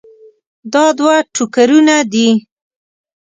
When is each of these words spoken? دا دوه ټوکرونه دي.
دا 0.73 0.85
دوه 0.97 1.15
ټوکرونه 1.33 1.95
دي. 2.11 2.29